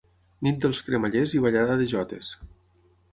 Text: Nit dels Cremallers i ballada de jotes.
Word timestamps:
Nit 0.45 0.55
dels 0.63 0.79
Cremallers 0.87 1.35
i 1.39 1.41
ballada 1.43 1.75
de 1.83 1.87
jotes. 1.93 2.33